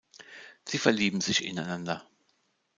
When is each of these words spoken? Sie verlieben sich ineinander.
Sie 0.65 0.79
verlieben 0.79 1.21
sich 1.21 1.43
ineinander. 1.45 2.03